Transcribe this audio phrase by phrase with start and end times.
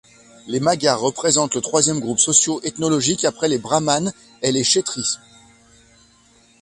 [0.47, 5.17] Les Magar représentent le troisième groupe socio-ethnologique après les Brahmanes et les Chhetris.